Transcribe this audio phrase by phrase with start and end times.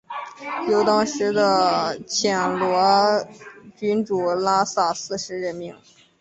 [0.67, 3.23] 由当时的暹罗
[3.77, 5.75] 君主拉玛四世命名。